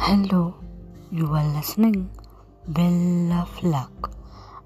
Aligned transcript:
Hello 0.00 0.50
you 1.12 1.26
are 1.34 1.44
listening 1.44 2.02
well 2.68 3.32
of 3.32 3.58
luck. 3.64 4.08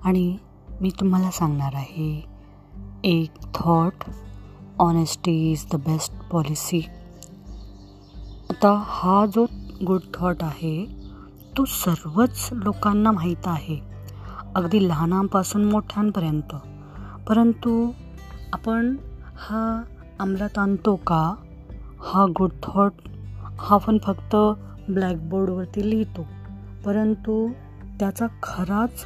आणि 0.04 0.36
मी 0.80 0.90
तुम्हाला 1.00 1.30
सांगणार 1.30 1.74
आहे 1.74 2.24
एक 3.04 3.30
thought 3.54 4.04
honesty 4.78 5.52
is 5.52 5.66
the 5.72 5.76
best 5.76 6.12
policy 6.30 6.80
आता 8.50 8.84
हा 8.86 9.26
जो 9.26 9.46
गुड 9.86 10.00
थॉट 10.14 10.42
आहे 10.42 10.86
तो 11.56 11.64
सर्वच 11.64 12.48
लोकांना 12.52 13.10
माहीत 13.10 13.46
आहे. 13.46 13.80
अगदी 14.54 14.88
लहानांपासून 14.88 15.64
मोठ्यांपर्यंत. 15.64 16.54
परंतु 17.28 17.90
आपण 18.52 18.96
हा 19.36 19.82
अंमलात 20.18 20.58
आणतो 20.58 20.96
का? 20.96 21.34
हा 22.00 22.26
गुड 22.26 22.50
थॉट 22.62 22.92
हा 23.58 23.76
पण 23.76 23.98
फक्त 24.04 24.36
ब्लॅकबोर्डवरती 24.88 25.90
लिहितो. 25.90 26.26
परंतु 26.84 27.48
त्याचा 28.00 28.26
खराच 28.42 29.04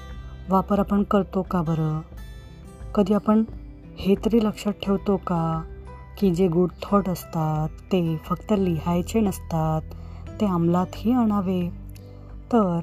वापर 0.49 0.79
आपण 0.79 1.03
करतो 1.03 1.43
का 1.43 1.63
बरं? 1.63 2.01
कधी 2.95 3.15
आपण 3.15 3.45
हे 3.99 4.15
तरी 4.15 4.45
लक्षात 4.45 4.73
ठेवतो 4.83 5.17
का 5.17 5.63
की 6.19 6.35
जे 6.35 6.49
गुड 6.49 6.69
थॉट 6.83 7.09
असतात 7.09 7.69
ते 7.69 8.17
फक्त 8.17 8.53
लिहायचे 8.53 9.21
नसतात 9.21 9.83
ते 10.41 10.47
अंमलातही 10.47 11.13
आणावे? 11.13 11.69
तर 12.53 12.81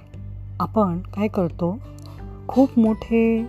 आपण 0.59 0.99
काय 0.99 1.27
करतो? 1.27 1.77
खूप 2.47 2.79
मोठे 2.79 3.43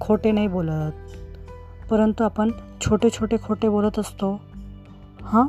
खोटे 0.00 0.32
नाही 0.32 0.46
बोलत 0.46 0.92
परंतु 1.90 2.24
आपण 2.24 2.50
छोटे 2.80 3.10
छोटे 3.10 3.36
खोटे 3.42 3.68
बोलत 3.68 3.98
असतो. 3.98 4.40
हां? 5.22 5.46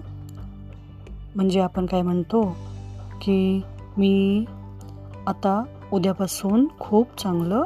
म्हणजे 1.35 1.59
आपण 1.59 1.85
काय 1.85 2.01
म्हणतो 2.01 2.55
की 3.21 3.61
मी 3.97 4.45
आता 5.27 5.63
उद्यापासून 5.93 6.67
खूप 6.79 7.07
चांगलं 7.17 7.63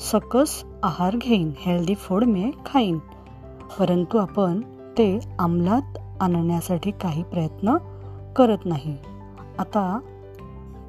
सकस 0.00 0.64
आहार 0.82 1.16
घेईन 1.16 1.52
हेल्दी 1.58 1.94
फूड 1.94 2.24
मी 2.24 2.50
खाईन. 2.66 2.98
परंतु 3.78 4.18
आपण 4.18 4.60
ते 4.98 5.18
अंमलात 5.38 5.98
आणण्यासाठी 6.20 6.90
काही 6.90 7.22
प्रयत्न 7.22 7.76
करत 8.36 8.58
नाही. 8.64 8.96
आता 9.58 9.98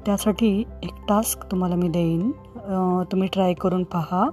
त्यासाठी 0.06 0.64
एक 0.82 0.94
टास्क 1.08 1.50
तुम्हाला 1.50 1.74
मी 1.74 1.88
देईन. 1.88 2.30
तुम्ही 3.12 3.28
ट्राय 3.32 3.54
करून 3.54 3.84
पहा. 3.84 4.28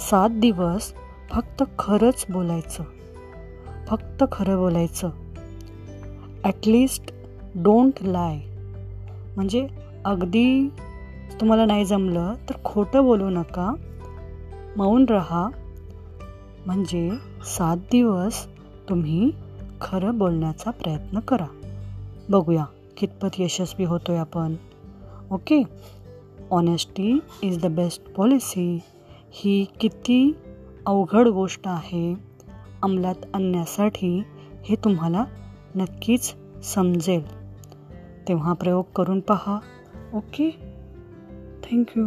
सात 0.00 0.30
दिवस 0.30 0.92
फक्त 1.30 1.62
खरंच 1.78 2.26
बोलायचं. 2.30 2.84
फक्त 3.88 4.24
खरं 4.32 4.58
बोलायचं. 4.58 5.10
ॲटलिस्ट 6.44 7.12
डोंट 7.54 7.92
लाय 8.02 8.40
म्हणजे 9.36 9.68
अगदी 10.04 10.68
तुम्हाला 11.40 11.64
नाही 11.64 11.84
जमलं 11.84 12.34
तर 12.50 12.54
खोटं 12.64 13.04
बोलू 13.04 13.28
नका. 13.30 13.74
मौन 14.76 15.06
रहा. 15.08 15.48
म्हणजे 16.66 17.10
सात 17.44 17.76
दिवस 17.76 18.46
तुम्ही 18.88 19.30
खरं 19.80 20.18
बोलण्याचा 20.18 20.70
प्रयत्न 20.70 21.20
करा. 21.20 21.46
बघूया 22.30 22.64
कितपत 22.96 23.28
यशस्वी 23.38 23.84
होतो 23.84 24.12
आहे 24.12 24.20
आपण. 24.20 24.54
Okay 25.30 25.62
honesty 26.50 27.18
is 27.42 27.62
the 27.62 27.66
best 27.66 28.14
policy 28.14 28.78
ही 29.30 29.64
किती 29.80 30.36
अवघड 30.86 31.28
गोष्ट 31.28 31.68
आहे. 31.68 32.14
अंमलात 32.82 33.14
आणण्यासाठी 33.34 34.22
हे 34.64 34.76
तुम्हाला 34.76 35.24
नक्कीच 35.76 36.34
समजेल. 36.62 37.22
तेव्हा 38.28 38.52
प्रयोग 38.52 38.84
करून 38.96 39.20
पहा. 39.20 39.60
ओके? 40.14 40.50
Thank you. 41.62 42.06